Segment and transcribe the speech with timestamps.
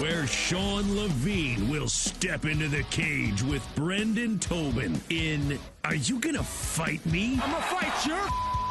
[0.00, 6.42] where Sean Levine will step into the cage with Brendan Tobin in Are You Gonna
[6.42, 7.34] Fight Me?
[7.34, 8.18] I'm gonna fight your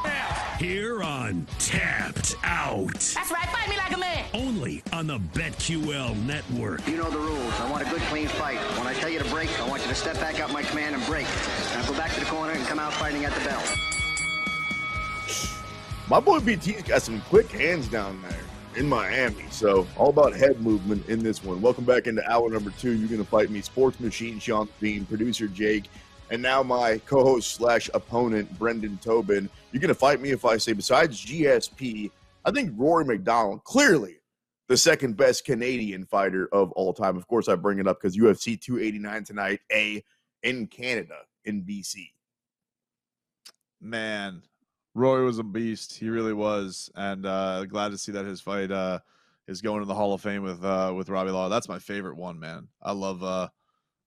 [0.06, 0.60] ass.
[0.60, 2.94] Here on Tapped Out.
[2.94, 4.26] That's right, fight me like a man.
[4.34, 6.88] Only on the BetQL network.
[6.88, 7.54] You know the rules.
[7.60, 8.58] I want a good, clean fight.
[8.78, 10.96] When I tell you to break, I want you to step back up my command
[10.96, 11.28] and break.
[11.74, 13.62] Now go back to the corner and come out fighting at the bell.
[16.10, 19.46] My boy BT's got some quick hands down there in Miami.
[19.50, 21.62] So all about head movement in this one.
[21.62, 22.94] Welcome back into hour number two.
[22.94, 25.86] You're gonna fight me, sports machine Sean Bean, producer Jake,
[26.30, 29.50] and now my co-host slash opponent Brendan Tobin.
[29.72, 32.12] You're gonna fight me if I say besides GSP,
[32.46, 34.18] I think Rory MacDonald clearly
[34.68, 37.18] the second best Canadian fighter of all time.
[37.18, 40.04] Of course, I bring it up because UFC 289 tonight, A
[40.44, 42.08] in Canada, in BC.
[43.82, 44.44] Man,
[44.94, 45.98] Roy was a beast.
[45.98, 49.00] He really was, and uh, glad to see that his fight uh,
[49.48, 51.50] is going to the Hall of Fame with uh, with Robbie Lawler.
[51.50, 52.68] That's my favorite one, man.
[52.82, 53.50] I love uh,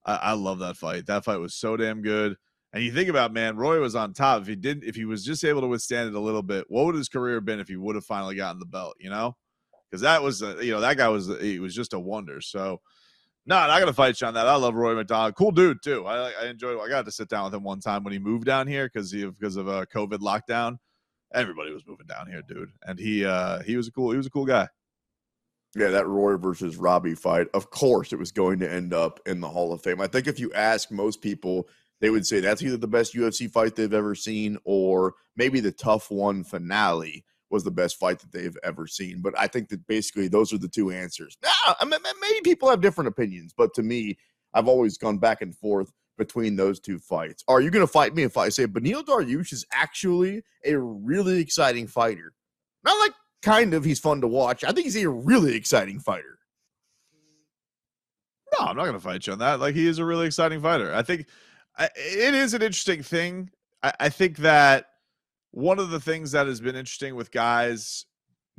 [0.05, 1.07] I, I love that fight.
[1.07, 2.37] That fight was so damn good.
[2.73, 4.41] And you think about, man, Roy was on top.
[4.41, 6.85] If he didn't, if he was just able to withstand it a little bit, what
[6.85, 8.95] would his career have been if he would have finally gotten the belt?
[8.99, 9.37] You know,
[9.89, 12.41] because that was, uh, you know, that guy was, he was just a wonder.
[12.41, 12.81] So,
[13.47, 14.47] no, not gonna fight you on that.
[14.47, 16.05] I love Roy MacDonald, cool dude too.
[16.05, 16.79] I I enjoyed.
[16.79, 19.11] I got to sit down with him one time when he moved down here because
[19.11, 20.77] he because of a COVID lockdown.
[21.33, 24.27] Everybody was moving down here, dude, and he uh he was a cool he was
[24.27, 24.67] a cool guy.
[25.75, 27.47] Yeah, that Roy versus Robbie fight.
[27.53, 29.99] Of course, it was going to end up in the Hall of Fame.
[29.99, 31.67] I think if you ask most people,
[31.99, 35.73] they would say that's either the best UFC fight they've ever seen, or maybe the
[35.73, 39.21] TUF one finale was the best fight that they've ever seen.
[39.21, 41.37] But I think that basically those are the two answers.
[41.43, 44.17] Now, I mean, maybe people have different opinions, but to me,
[44.53, 47.43] I've always gone back and forth between those two fights.
[47.47, 51.39] Are you going to fight me if I say Beneil Dariush is actually a really
[51.39, 52.33] exciting fighter?
[52.83, 54.63] Not like kind of he's fun to watch.
[54.63, 56.39] I think he's a really exciting fighter.
[58.53, 59.59] No, I'm not going to fight you on that.
[59.59, 60.93] Like he is a really exciting fighter.
[60.93, 61.27] I think
[61.77, 63.49] I, it is an interesting thing.
[63.83, 64.87] I, I think that
[65.55, 68.05] one of the things that has been interesting with guys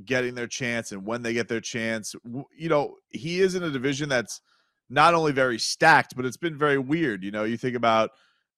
[0.06, 2.14] getting their chance and when they get their chance,
[2.56, 4.40] you know, he is in a division that's
[4.88, 7.22] not only very stacked, but it's been very weird.
[7.22, 8.12] You know, you think about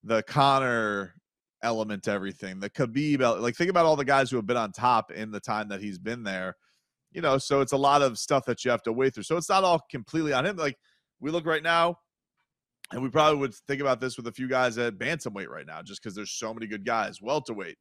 [0.04, 1.14] the Conor
[1.64, 4.70] element to everything, the Khabib, like think about all the guys who have been on
[4.70, 6.54] top in the time that he's been there.
[7.10, 9.24] You know, so it's a lot of stuff that you have to wait through.
[9.24, 10.54] So it's not all completely on him.
[10.56, 10.78] Like
[11.18, 11.98] we look right now,
[12.92, 15.82] and we probably would think about this with a few guys at bantamweight right now,
[15.82, 17.78] just because there's so many good guys, welterweight.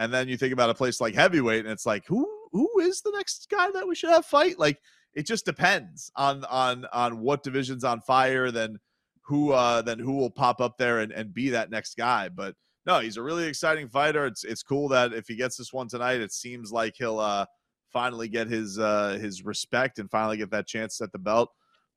[0.00, 3.02] And then you think about a place like heavyweight, and it's like, who who is
[3.02, 4.58] the next guy that we should have fight?
[4.58, 4.80] Like
[5.12, 8.78] it just depends on on on what division's on fire, then
[9.20, 12.30] who uh then who will pop up there and, and be that next guy.
[12.30, 12.54] But
[12.86, 14.24] no, he's a really exciting fighter.
[14.24, 17.44] It's it's cool that if he gets this one tonight, it seems like he'll uh
[17.92, 21.50] finally get his uh his respect and finally get that chance at the belt.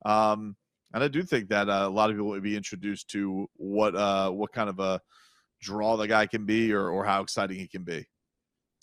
[0.04, 0.56] Um
[0.92, 3.96] and I do think that uh, a lot of people would be introduced to what
[3.96, 5.00] uh what kind of a
[5.64, 8.06] draw the guy can be or or how exciting he can be.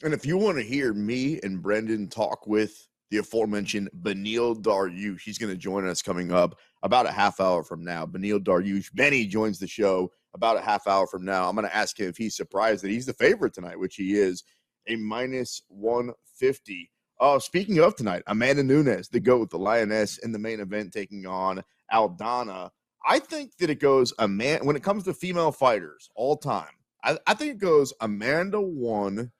[0.04, 5.22] And if you want to hear me and Brendan talk with the aforementioned Beneil Dariush,
[5.22, 8.06] he's going to join us coming up about a half hour from now.
[8.06, 11.48] Beneil Dariush, Benny joins the show about a half hour from now.
[11.48, 14.16] I'm going to ask him if he's surprised that he's the favorite tonight, which he
[14.16, 14.44] is,
[14.88, 16.90] a minus 150.
[17.20, 20.92] Oh, uh, speaking of tonight, Amanda Nunes, the GOAT, the Lioness in the main event,
[20.92, 21.62] taking on
[21.94, 22.72] Aldana.
[23.06, 26.70] I think that it goes a man when it comes to female fighters all time.
[27.04, 29.32] I, I think it goes Amanda one,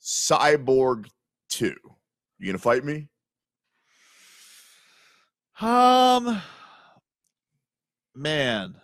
[0.00, 1.06] Cyborg
[1.48, 1.76] two.
[2.38, 3.08] You gonna fight me?
[5.60, 6.40] Um,
[8.14, 8.76] man,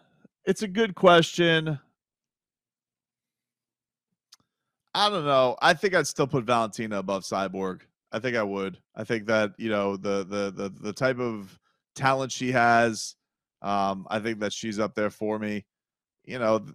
[0.45, 1.79] it's a good question.
[4.93, 5.57] I don't know.
[5.61, 7.83] I think I'd still put Valentina above Cyborg.
[8.13, 8.79] I think I would.
[8.95, 11.59] I think that you know the the the the type of
[11.95, 13.17] talent she has.
[13.65, 15.65] Um, I think that she's up there for me.
[16.25, 16.67] You know,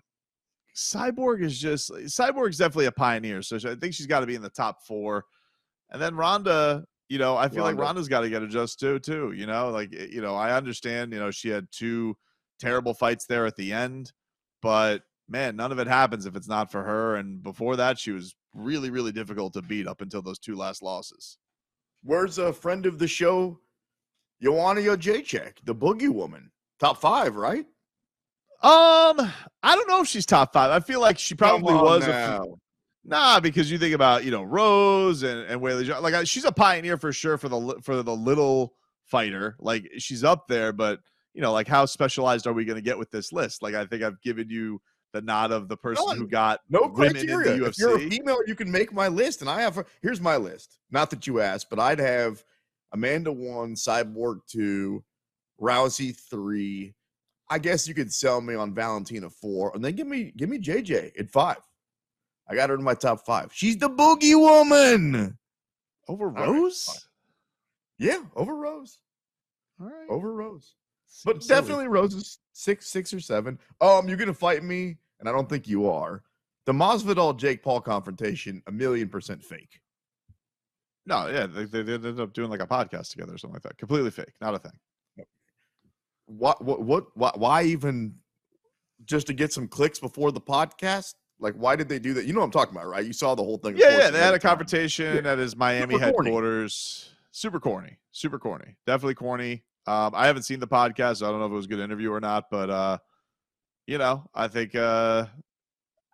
[0.75, 4.41] Cyborg is just Cyborg's definitely a pioneer, so I think she's got to be in
[4.41, 5.25] the top four.
[5.91, 7.77] And then Ronda, you know, I feel Ronda.
[7.77, 9.29] like Ronda's got to get adjusted too.
[9.29, 9.31] Too.
[9.33, 11.13] You know, like eh, you know, I understand.
[11.13, 12.17] You know, she had two
[12.59, 14.11] terrible fights there at the end,
[14.61, 17.15] but man, none of it happens if it's not for her.
[17.15, 20.81] And before that, she was really, really difficult to beat up until those two last
[20.81, 21.37] losses.
[22.03, 23.59] Where's a friend of the show,
[24.41, 27.65] Joanna Jedrzejczyk, the Boogie Woman, top five, right?
[28.61, 29.31] Um,
[29.63, 30.71] I don't know if she's top five.
[30.71, 32.05] I feel like she probably was.
[32.05, 32.59] A few,
[33.05, 36.97] Nah, because you think about you know Rose and and Weili, like she's a pioneer
[36.97, 38.73] for sure for the for the little
[39.05, 39.55] fighter.
[39.59, 40.99] Like she's up there, but
[41.33, 43.63] you know, like how specialized are we going to get with this list?
[43.63, 44.81] Like I think I've given you
[45.13, 47.63] the nod of the person no, who got no criteria.
[47.63, 49.83] If you're a female, you can make my list, and I have.
[50.01, 50.77] Here's my list.
[50.91, 52.43] Not that you asked, but I'd have
[52.91, 55.03] Amanda one, Cyborg two,
[55.61, 56.93] Rousey three.
[57.49, 60.59] I guess you could sell me on Valentina four, and then give me give me
[60.59, 61.57] JJ at five.
[62.47, 63.51] I got her in my top five.
[63.53, 65.37] She's the boogie woman.
[66.07, 66.83] Over Rose?
[66.85, 66.95] fine.
[67.99, 68.97] Yeah, over Rose.
[69.79, 70.09] All right.
[70.09, 70.75] Over Rose.
[71.25, 71.61] But Seems silly.
[71.61, 73.57] definitely Rose is six, six or seven.
[73.81, 76.23] Um, you're gonna fight me, and I don't think you are.
[76.65, 79.79] The Masvidal Jake Paul confrontation, a million percent fake.
[81.05, 83.63] No, yeah, they, they, they ended up doing like a podcast together or something like
[83.63, 83.77] that.
[83.77, 84.73] Completely fake, not a thing.
[86.29, 88.15] What, what, what, why, why even
[89.05, 91.15] just to get some clicks before the podcast?
[91.39, 92.25] Like, why did they do that?
[92.25, 93.05] You know what I'm talking about, right?
[93.05, 93.77] You saw the whole thing.
[93.77, 94.09] Yeah, yeah.
[94.11, 96.29] They had a confrontation at his Miami Super corny.
[96.29, 97.11] headquarters.
[97.31, 97.97] Super corny.
[98.11, 98.75] Super corny.
[98.85, 99.63] Definitely corny.
[99.87, 101.17] Um, I haven't seen the podcast.
[101.17, 102.97] So I don't know if it was a good interview or not, but uh,
[103.87, 105.25] you know, I think uh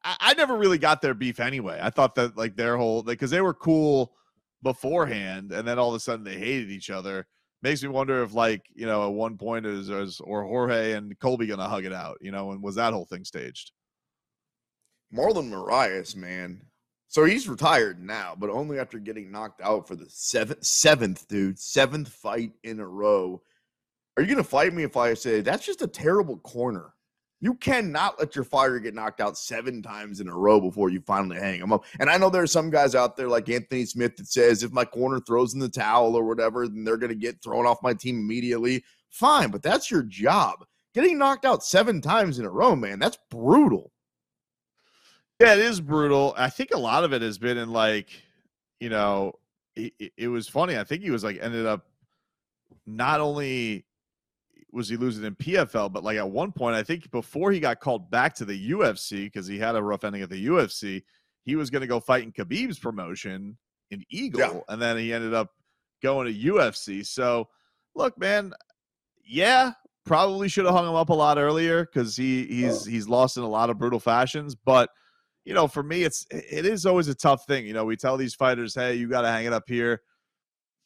[0.03, 1.79] I, I never really got their beef anyway.
[1.81, 4.13] I thought that like their whole like because they were cool
[4.63, 7.27] beforehand, and then all of a sudden they hated each other.
[7.65, 11.17] Makes me wonder if like you know at one point is, is or Jorge and
[11.17, 13.71] Colby gonna hug it out, you know, and was that whole thing staged?
[15.11, 16.61] Marlon Moraes, man.
[17.07, 21.57] So he's retired now, but only after getting knocked out for the seventh, seventh, dude,
[21.57, 23.41] seventh fight in a row.
[24.15, 26.93] Are you gonna fight me if I say that's just a terrible corner?
[27.41, 31.01] You cannot let your fire get knocked out seven times in a row before you
[31.01, 31.83] finally hang him up.
[31.99, 34.71] And I know there are some guys out there like Anthony Smith that says if
[34.71, 37.93] my corner throws in the towel or whatever, then they're gonna get thrown off my
[37.93, 38.83] team immediately.
[39.09, 40.65] Fine, but that's your job.
[40.93, 43.91] Getting knocked out seven times in a row, man, that's brutal.
[45.41, 46.33] Yeah, it is brutal.
[46.37, 48.09] I think a lot of it has been in like,
[48.79, 49.33] you know,
[49.75, 50.77] it- it was funny.
[50.77, 51.85] I think he was like ended up
[52.85, 53.85] not only
[54.75, 57.79] was he losing in PFL, but like at one point, I think before he got
[57.79, 61.01] called back to the UFC because he had a rough ending at the UFC,
[61.43, 63.57] he was going to go fight in Khabib's promotion
[63.89, 65.51] in Eagle, and then he ended up
[66.03, 67.05] going to UFC.
[67.05, 67.47] So,
[67.95, 68.53] look, man,
[69.23, 69.71] yeah,
[70.05, 73.43] probably should have hung him up a lot earlier because he he's he's lost in
[73.43, 74.89] a lot of brutal fashions, but
[75.45, 77.65] you know, for me, it's it is always a tough thing.
[77.65, 80.01] You know, we tell these fighters, "Hey, you got to hang it up here."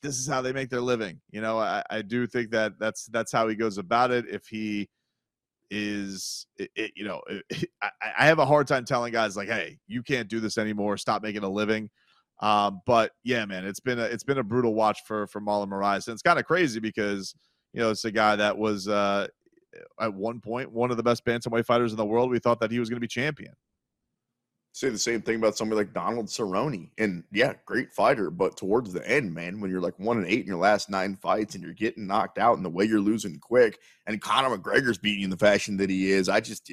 [0.01, 1.19] This is how they make their living.
[1.31, 4.25] You know, I, I do think that that's that's how he goes about it.
[4.29, 4.89] If he
[5.71, 9.49] is, it, it- you know, it, I, I have a hard time telling guys like,
[9.49, 10.97] "Hey, you can't do this anymore.
[10.97, 11.89] Stop making a living."
[12.41, 15.69] Um, but yeah, man, it's been a it's been a brutal watch for for Marlon
[15.69, 17.35] Moraes, and it's kind of crazy because
[17.73, 19.27] you know it's a guy that was uh,
[20.01, 22.29] at one point one of the best bantamweight fighters in the world.
[22.31, 23.53] We thought that he was going to be champion.
[24.79, 26.89] Say the same thing about somebody like Donald Cerrone.
[26.97, 30.41] And yeah, great fighter, but towards the end, man, when you're like one and eight
[30.41, 33.39] in your last nine fights and you're getting knocked out and the way you're losing
[33.39, 36.71] quick, and Conor McGregor's beating you in the fashion that he is, I just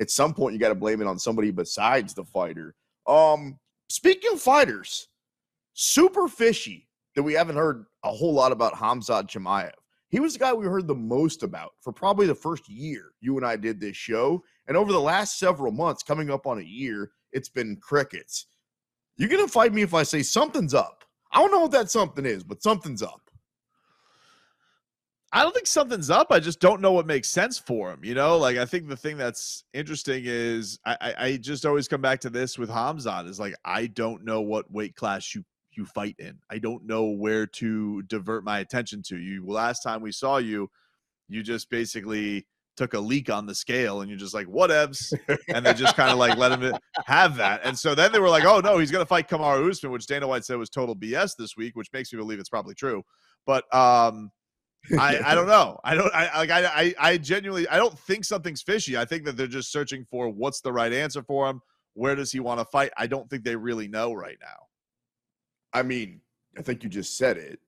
[0.00, 2.74] at some point you got to blame it on somebody besides the fighter.
[3.06, 3.58] Um,
[3.88, 5.08] speaking of fighters,
[5.74, 9.72] super fishy that we haven't heard a whole lot about Hamzat Chimaev.
[10.08, 13.36] He was the guy we heard the most about for probably the first year you
[13.36, 14.42] and I did this show.
[14.66, 18.46] And over the last several months, coming up on a year, it's been crickets.
[19.16, 21.04] You're gonna fight me if I say something's up.
[21.32, 23.20] I don't know what that something is, but something's up.
[25.32, 26.28] I don't think something's up.
[26.30, 28.00] I just don't know what makes sense for him.
[28.02, 31.86] You know, like I think the thing that's interesting is I, I, I just always
[31.86, 35.44] come back to this with Hamzat is like I don't know what weight class you
[35.72, 36.36] you fight in.
[36.50, 39.18] I don't know where to divert my attention to.
[39.18, 40.68] You last time we saw you,
[41.28, 42.46] you just basically
[42.80, 45.12] took a leak on the scale and you're just like whatevs
[45.54, 48.30] and they just kind of like let him have that and so then they were
[48.30, 50.96] like oh no he's going to fight Kamaru Usman which Dana White said was total
[50.96, 53.02] BS this week which makes me believe it's probably true
[53.44, 54.30] but um
[54.98, 55.78] I, I don't know.
[55.84, 58.96] I don't I like I, I I genuinely I don't think something's fishy.
[58.96, 61.60] I think that they're just searching for what's the right answer for him.
[61.92, 62.92] Where does he want to fight?
[62.96, 64.68] I don't think they really know right now.
[65.74, 66.22] I mean,
[66.56, 67.60] I think you just said it.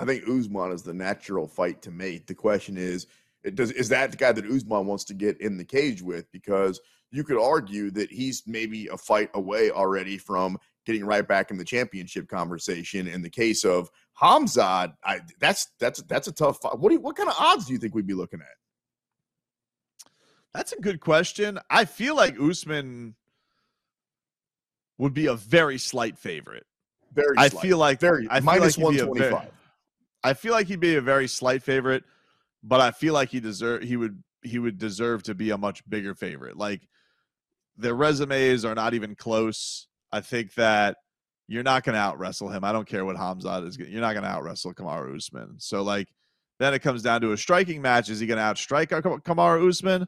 [0.00, 2.26] I think Usman is the natural fight to make.
[2.26, 3.06] The question is,
[3.52, 6.30] does is that the guy that Usman wants to get in the cage with?
[6.32, 11.50] Because you could argue that he's maybe a fight away already from getting right back
[11.50, 13.06] in the championship conversation.
[13.06, 16.78] In the case of Hamzat, I that's that's that's a tough fight.
[16.78, 18.46] What do you, what kind of odds do you think we'd be looking at?
[20.52, 21.58] That's a good question.
[21.68, 23.16] I feel like Usman
[24.98, 26.64] would be a very slight favorite.
[27.12, 27.62] Very, I slight.
[27.62, 29.50] feel like very I feel minus like one twenty five.
[30.22, 32.04] I feel like he'd be a very slight favorite,
[32.64, 35.88] but I feel like he deserve he would he would deserve to be a much
[35.88, 36.56] bigger favorite.
[36.56, 36.88] Like
[37.76, 39.86] their resumes are not even close.
[40.10, 40.96] I think that
[41.46, 42.64] you're not going to out wrestle him.
[42.64, 43.78] I don't care what Hamzat is.
[43.78, 45.56] You're not going to out wrestle Kamaru Usman.
[45.58, 46.08] So like
[46.58, 48.08] then it comes down to a striking match.
[48.08, 50.06] Is he going to outstrike Kam- Kamaru Usman?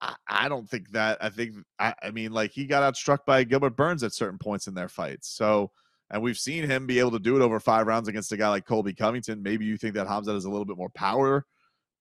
[0.00, 1.18] I, I don't think that.
[1.20, 4.66] I think I, I mean like he got outstruck by Gilbert Burns at certain points
[4.66, 5.28] in their fights.
[5.28, 5.70] So
[6.10, 8.48] And we've seen him be able to do it over five rounds against a guy
[8.48, 9.42] like Colby Covington.
[9.42, 11.44] Maybe you think that Hamzat has a little bit more power,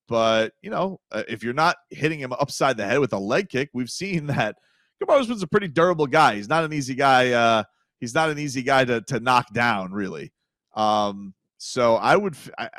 [0.08, 3.50] but you know, uh, if you're not hitting him upside the head with a leg
[3.50, 4.56] kick, we've seen that
[5.04, 6.36] Kamaru Usman's a pretty durable guy.
[6.36, 7.32] He's not an easy guy.
[7.32, 7.64] Uh,
[8.00, 10.32] he's not an easy guy to to knock down, really.
[10.76, 12.70] Um, so I would, I,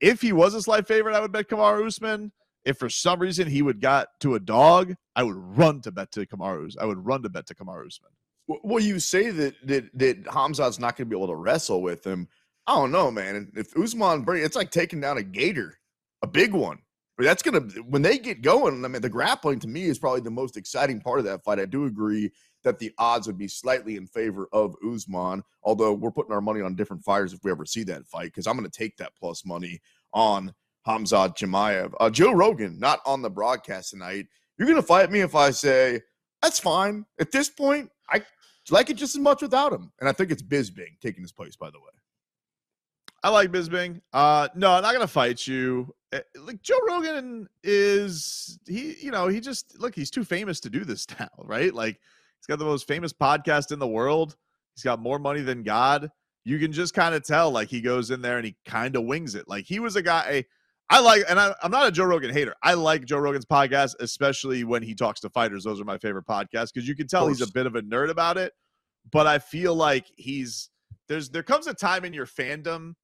[0.00, 2.32] if he was a slight favorite, I would bet Kamaru Usman.
[2.64, 6.12] If for some reason he would got to a dog, I would run to bet
[6.12, 6.76] to Kamaru.
[6.80, 8.10] I would run to bet to Kamaru Usman.
[8.48, 12.06] Well, you say that that that Hamzat's not going to be able to wrestle with
[12.06, 12.28] him.
[12.66, 13.52] I don't know, man.
[13.54, 15.78] If Usman, it's like taking down a gator,
[16.22, 16.78] a big one.
[17.16, 18.84] But that's gonna when they get going.
[18.84, 21.58] I mean, the grappling to me is probably the most exciting part of that fight.
[21.58, 22.30] I do agree
[22.64, 26.60] that the odds would be slightly in favor of Usman, although we're putting our money
[26.60, 28.26] on different fires if we ever see that fight.
[28.26, 29.80] Because I'm going to take that plus money
[30.12, 30.54] on
[30.86, 31.92] Hamzat Chimaev.
[32.00, 34.26] Uh, Joe Rogan, not on the broadcast tonight.
[34.56, 36.00] You're going to fight me if I say
[36.42, 37.04] that's fine.
[37.20, 38.22] At this point, I
[38.70, 39.92] like it just as much without him.
[40.00, 41.90] And I think it's Bisping taking his place, by the way.
[43.22, 44.00] I like Bisping.
[44.12, 45.94] Uh, no, I'm not gonna fight you.
[46.12, 50.70] Eh, like Joe Rogan is he, you know, he just look, he's too famous to
[50.70, 51.74] do this now, right?
[51.74, 51.98] Like
[52.38, 54.36] he's got the most famous podcast in the world.
[54.74, 56.10] He's got more money than God.
[56.44, 59.04] You can just kind of tell, like he goes in there and he kind of
[59.04, 59.48] wings it.
[59.48, 60.44] Like he was a guy.
[60.90, 62.54] I like, and I, am not a Joe Rogan hater.
[62.62, 65.64] I like Joe Rogan's podcast, especially when he talks to fighters.
[65.64, 68.08] Those are my favorite podcasts because you can tell he's a bit of a nerd
[68.08, 68.52] about it.
[69.10, 70.70] But I feel like he's
[71.08, 72.94] there's there comes a time in your fandom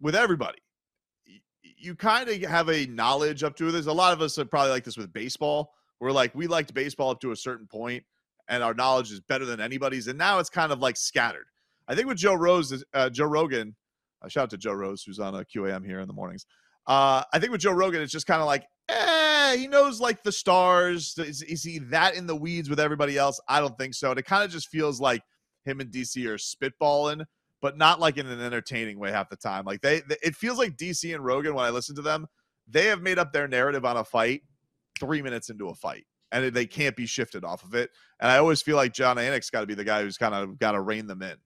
[0.00, 0.58] with everybody.
[1.62, 3.86] You kind of have a knowledge up to this.
[3.86, 5.72] A lot of us are probably like this with baseball.
[6.00, 8.04] We're like we liked baseball up to a certain point,
[8.48, 10.06] and our knowledge is better than anybody's.
[10.06, 11.46] And now it's kind of like scattered.
[11.86, 13.76] I think with Joe Rose, uh, Joe Rogan,
[14.22, 16.46] uh, shout out to Joe Rose who's on a QAM here in the mornings.
[16.86, 20.22] Uh, I think with Joe Rogan, it's just kind of like, eh, he knows like
[20.22, 21.14] the stars.
[21.18, 23.40] Is, is, he that in the weeds with everybody else?
[23.48, 24.10] I don't think so.
[24.10, 25.22] And it kind of just feels like
[25.64, 27.24] him and DC are spitballing,
[27.62, 29.64] but not like in an entertaining way half the time.
[29.64, 32.26] Like they, they it feels like DC and Rogan when I listen to them,
[32.68, 34.42] they have made up their narrative on a fight
[35.00, 36.04] three minutes into a fight.
[36.32, 37.90] And they can't be shifted off of it.
[38.18, 40.58] And I always feel like Jon Anik's got to be the guy who's kind of
[40.58, 41.36] got to rein them in.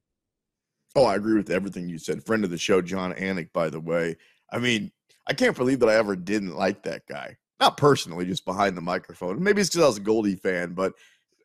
[0.97, 2.25] Oh, I agree with everything you said.
[2.25, 4.17] Friend of the show, Jon Anik, by the way.
[4.51, 4.91] I mean,
[5.29, 7.37] I can't believe that I ever didn't like that guy.
[7.61, 9.43] Not personally, just behind the microphone.
[9.43, 10.95] Maybe it's because I was a Goldie fan, but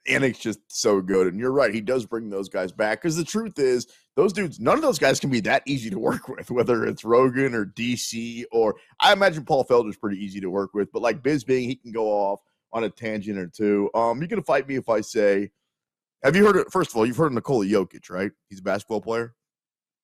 [0.08, 1.28] Anik's just so good.
[1.28, 3.02] And you're right, he does bring those guys back.
[3.02, 6.00] Because the truth is, those dudes, none of those guys can be that easy to
[6.00, 10.50] work with, whether it's Rogan or DC or I imagine Paul Felder's pretty easy to
[10.50, 12.40] work with, but like Bisping, he can go off
[12.72, 13.90] on a tangent or two.
[13.94, 15.52] Um, you're gonna fight me if I say,
[16.24, 18.32] have you heard of first of all, you've heard of Nikola Jokic, right?
[18.50, 19.36] He's a basketball player.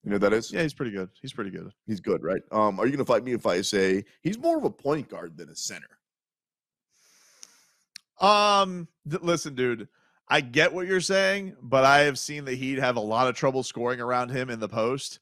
[0.04, 0.52] You know that is?
[0.52, 1.10] Yeah, he's pretty good.
[1.22, 1.72] He's pretty good.
[1.86, 2.42] He's good, right?
[2.52, 5.38] Um, are you gonna fight me if I say he's more of a point guard
[5.38, 6.00] than a center?
[8.20, 9.88] Um, th- listen, dude,
[10.28, 13.36] I get what you're saying, but I have seen the Heat have a lot of
[13.36, 15.20] trouble scoring around him in the post.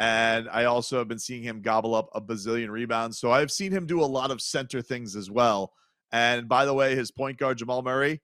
[0.00, 3.18] And I also have been seeing him gobble up a bazillion rebounds.
[3.18, 5.74] So I've seen him do a lot of center things as well.
[6.10, 8.22] And by the way, his point guard, Jamal Murray,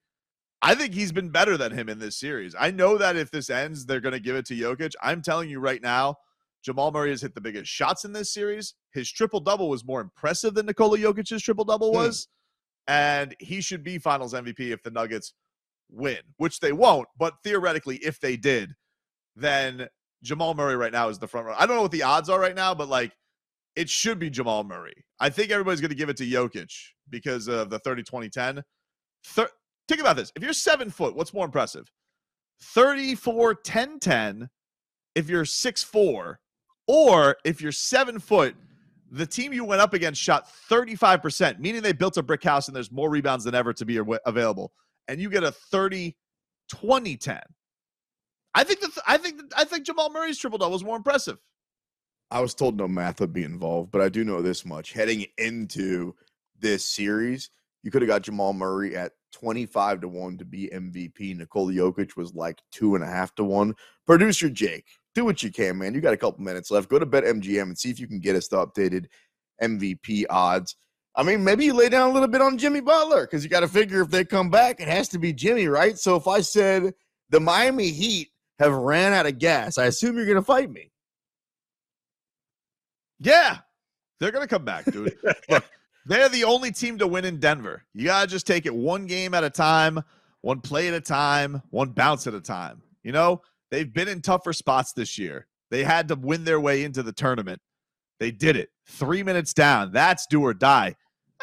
[0.63, 2.55] I think he's been better than him in this series.
[2.59, 4.93] I know that if this ends, they're going to give it to Jokic.
[5.03, 6.17] I'm telling you right now,
[6.63, 8.75] Jamal Murray has hit the biggest shots in this series.
[8.93, 11.99] His triple double was more impressive than Nikola Jokic's triple double hmm.
[11.99, 12.29] was.
[12.89, 15.35] And he should be finals MVP if the Nuggets
[15.91, 17.09] win, which they won't.
[17.19, 18.75] But theoretically, if they did,
[19.35, 19.89] then
[20.23, 21.59] Jamal Murray right now is the front runner.
[21.61, 23.13] I don't know what the odds are right now, but like
[23.77, 25.05] it should be Jamal Murray.
[25.21, 26.73] I think everybody's going to give it to Jokic
[27.11, 28.63] because of the 30 20 10.
[29.25, 29.51] Thir-
[29.89, 30.33] think about this.
[30.37, 31.91] If you're seven foot, what's more impressive?
[32.61, 34.49] 34 10 10
[35.17, 36.39] if you're six four,
[36.87, 38.55] or if you're seven foot,
[39.11, 42.77] the team you went up against shot 35%, meaning they built a brick house and
[42.77, 44.73] there's more rebounds than ever to be available.
[45.09, 46.15] And you get a 30
[46.69, 47.41] 20 10.
[48.55, 51.39] I think that I think I think Jamal Murray's triple double was more impressive.
[52.31, 54.93] I was told no math would be involved, but I do know this much.
[54.93, 56.15] Heading into
[56.59, 57.51] this series,
[57.83, 61.37] you could have got Jamal Murray at 25 to 1 to be MVP.
[61.37, 63.75] Nikola Jokic was like two and a half to one.
[64.07, 65.93] Producer Jake, do what you can, man.
[65.93, 66.89] You got a couple minutes left.
[66.89, 69.07] Go to BetMGM and see if you can get us the updated
[69.63, 70.77] MVP odds.
[71.15, 73.61] I mean, maybe you lay down a little bit on Jimmy Butler because you got
[73.61, 75.99] to figure if they come back, it has to be Jimmy, right?
[75.99, 76.95] So if I said
[77.29, 78.29] the Miami Heat
[78.59, 80.93] have ran out of gas, I assume you're going to fight me.
[83.19, 83.59] Yeah,
[84.19, 85.15] they're going to come back, dude.
[85.51, 85.65] Look,
[86.07, 87.83] they're the only team to win in Denver.
[87.93, 90.01] You got to just take it one game at a time,
[90.41, 92.83] one play at a time, one bounce at a time.
[93.03, 95.47] You know, they've been in tougher spots this year.
[95.71, 97.61] They had to win their way into the tournament.
[98.19, 98.71] They did it.
[98.87, 99.93] Three minutes down.
[99.93, 100.95] That's do or die.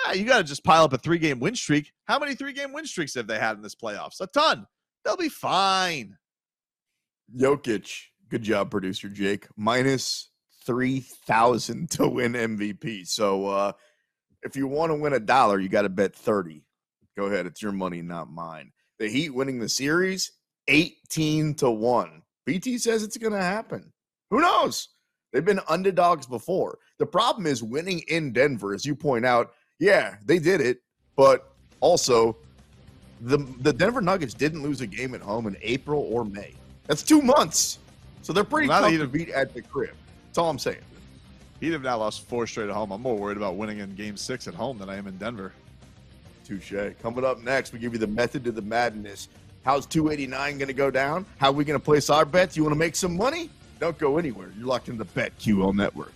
[0.06, 1.92] Ah, you got to just pile up a three game win streak.
[2.06, 4.22] How many three game win streaks have they had in this playoffs?
[4.22, 4.66] A ton.
[5.04, 6.18] They'll be fine.
[7.38, 7.90] Jokic
[8.34, 9.48] Good job, producer Jake.
[9.56, 10.32] Minus
[10.66, 13.08] 3,000 to win MVP.
[13.08, 13.74] So uh,
[14.44, 16.64] if you want to win a dollar, you got to bet 30.
[17.18, 17.46] Go ahead.
[17.46, 18.72] It's your money, not mine.
[19.00, 20.32] The Heat winning the series,
[20.68, 22.22] 18 to 1.
[22.46, 23.92] BT says it's going to happen.
[24.30, 24.90] Who knows?
[25.32, 26.78] They've been underdogs before.
[27.00, 29.54] The problem is winning in Denver, as you point out.
[29.80, 30.80] Yeah, they did it,
[31.16, 32.38] but also
[33.22, 36.54] the the Denver Nuggets didn't lose a game at home in April or May.
[36.88, 37.80] That's two months.
[38.22, 39.96] So they're pretty Well, tough to beat at the crib.
[40.28, 40.78] That's all I'm saying.
[41.64, 42.92] He'd have now lost four straight at home.
[42.92, 45.54] I'm more worried about winning in game six at home than I am in Denver.
[46.44, 46.74] Touche.
[47.02, 49.30] Coming up next, we give you the method to the madness.
[49.64, 51.26] How's 289 going to go down?
[51.38, 52.58] How are we going to place our bets?
[52.58, 53.50] You want to make some money?
[53.80, 54.52] Don't go anywhere.
[54.58, 56.12] You're locked in the BetQL network.